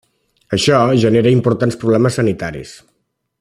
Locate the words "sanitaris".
2.21-2.77